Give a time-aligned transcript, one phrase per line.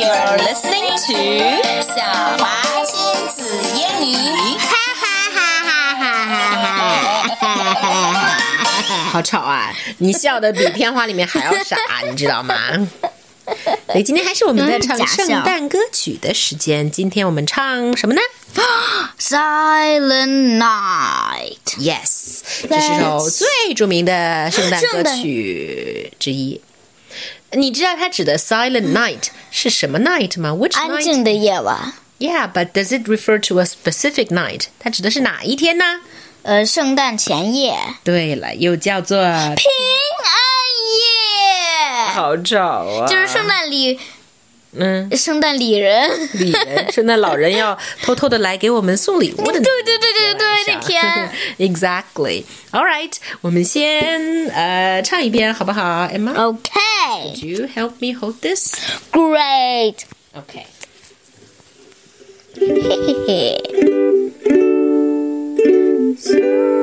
[0.00, 1.12] You're listening to
[1.82, 2.00] 小
[2.38, 2.42] 华
[2.86, 2.96] 亲
[3.28, 3.44] 子
[3.76, 4.56] 英语。
[4.56, 4.64] 哈
[4.96, 5.04] 哈
[5.34, 6.08] 哈哈哈
[7.36, 7.44] 哈
[7.74, 8.40] 哈哈！
[9.12, 9.70] 好吵啊！
[9.98, 11.76] 你笑的比片花里面还要傻，
[12.08, 12.56] 你知道吗？
[13.92, 16.90] 所以今天还是我们在唱圣诞歌曲的时间。
[16.90, 18.20] 今天我们唱什么呢
[19.20, 21.58] Silent Night。
[21.78, 22.40] ？Yes，
[22.70, 26.58] 这是首最著名的圣诞歌曲之一。
[27.51, 30.49] 你知道它指的 Silent Night 是什么 night 吗？
[30.51, 31.03] Which 安 night？
[31.03, 34.65] 静的夜晚， Yeah, but does it refer to a specific night?
[34.79, 36.01] 它指的是哪一天呢？
[36.43, 39.65] 呃，圣诞前夜，对了，又叫做平
[40.21, 40.29] 安
[42.05, 43.07] 夜，好吵啊！
[43.07, 43.99] 就是圣诞礼，
[44.73, 46.07] 嗯，圣诞礼人。
[46.33, 49.53] 礼人，圣诞老人要偷偷的来给我们送礼物的。
[49.53, 52.43] 对对对对对，那天，Exactly.
[52.71, 56.33] All right，我们先呃唱一遍好不好，Emma？
[57.20, 57.34] OK，Great。
[57.34, 58.74] Could you help me hold this?
[59.12, 60.06] Great.
[60.36, 60.66] Okay.
[62.56, 63.56] 嘿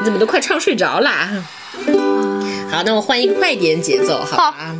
[0.00, 1.28] 你怎么都快唱睡着啦？
[2.70, 4.74] 好，那我换一个快点节奏，好吧？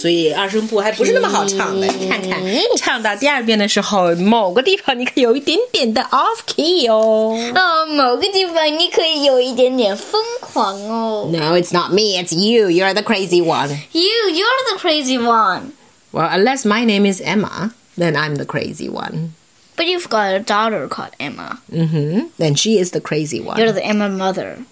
[0.00, 1.86] 所以二声部还不是那么好唱的。
[1.86, 2.42] 你看看，
[2.76, 7.36] 唱到第二遍的时候，某个地方你可以有一点点的 off key 哦。
[7.54, 11.28] 哦，某个地方你可以有一点点疯狂哦。
[11.32, 12.18] No, it's not me.
[12.20, 12.68] It's you.
[12.68, 13.70] You're the crazy one.
[13.92, 15.72] You, you're the crazy one.
[16.12, 19.34] Well, unless my name is Emma, then I'm the crazy one.
[19.76, 21.60] But you've got a daughter called Emma.
[21.70, 22.28] Mm-hmm.
[22.38, 23.58] Then she is the crazy one.
[23.58, 24.64] You're the Emma mother.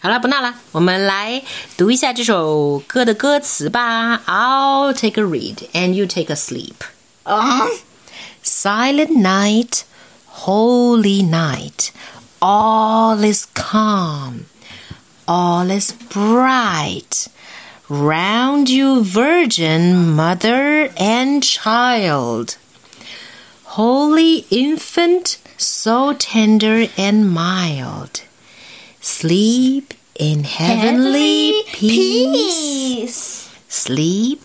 [0.00, 1.42] 好了，不闹了，我们来
[1.76, 4.18] 读一下这首歌的歌词吧。
[4.26, 6.74] I'll take a read, and you take a sleep.
[7.24, 7.68] Uh-huh.
[8.42, 9.84] Silent night,
[10.26, 11.90] holy night,
[12.40, 14.46] all is calm,
[15.26, 17.28] all is bright.
[17.88, 22.56] Round you, virgin mother and child.
[23.76, 28.22] Holy infant, so tender and mild.
[29.06, 33.48] Sleep in heavenly peace.
[33.68, 34.40] Sleep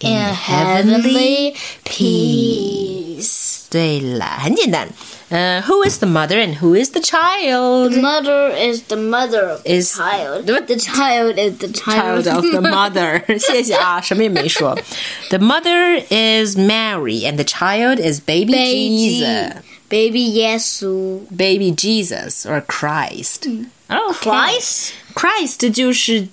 [0.00, 3.66] in In heavenly heavenly peace.
[3.68, 4.88] 对了，很简单。
[5.28, 7.90] 呃、w h o is the mother and who is the child?
[7.90, 10.48] The mother is the mother of the Is- child.
[10.48, 10.68] What?
[10.68, 13.24] The child is the child, Child of the mother.
[13.38, 14.78] 谢谢啊，什么也没说。
[15.30, 19.69] The mother is Mary and the child is baby Baby Jesus.
[19.90, 23.46] Baby 耶稣 Baby Jesus or Christ.
[23.88, 26.28] Oh, Christ Christ 就是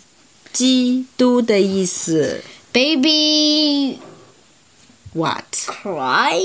[0.51, 2.41] 基督的意思。
[2.71, 3.99] Baby
[5.13, 5.45] What?
[5.67, 6.41] cry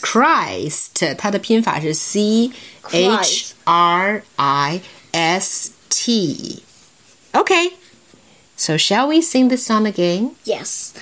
[0.00, 2.50] Christ，它的拼法是 C
[2.90, 4.80] H R I
[5.12, 6.62] S T.
[7.32, 7.72] Okay.
[8.56, 10.30] So shall we sing the song again?
[10.46, 10.92] Yes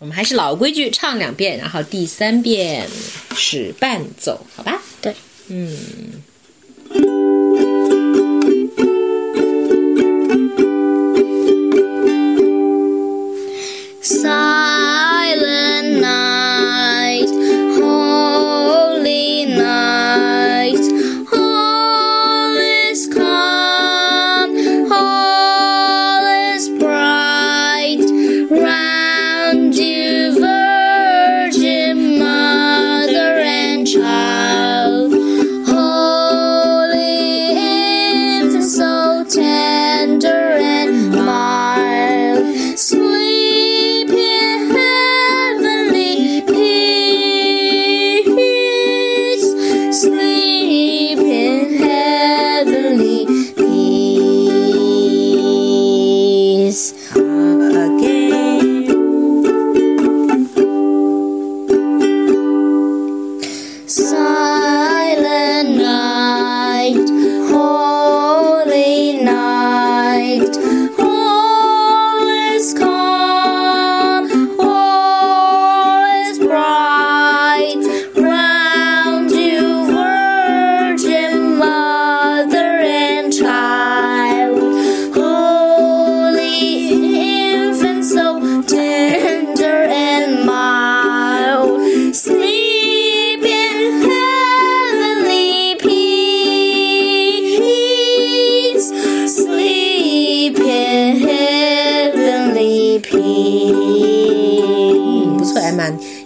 [0.00, 2.88] 我们还是老规矩，唱两遍，然后第三遍
[3.36, 4.80] 是伴奏，好吧？
[5.02, 5.14] 对
[5.48, 6.19] 嗯。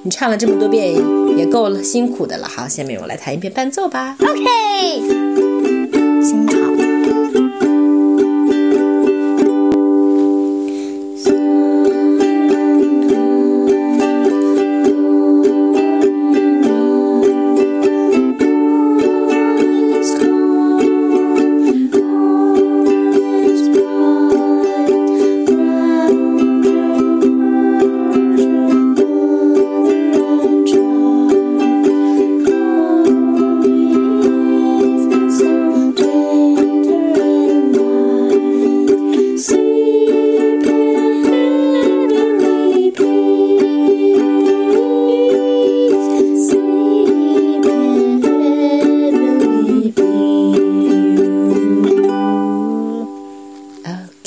[0.02, 0.94] 你唱了这么多遍
[1.36, 2.48] 也够了辛苦的了。
[2.48, 4.16] 好，下面我来弹一遍伴奏吧。
[4.20, 5.00] OK，
[6.22, 6.73] 新唱。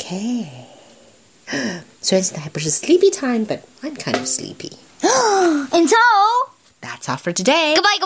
[0.07, 0.47] Okay，
[2.01, 4.73] 虽然现在还不是 sleepy time，but I'm kind of sleepy.
[5.73, 5.97] And so,
[6.81, 7.75] That's all for today.
[7.75, 7.99] goodbye.